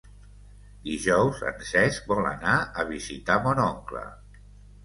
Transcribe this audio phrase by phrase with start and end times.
[0.87, 4.07] Dijous en Cesc vol anar a visitar mon oncle.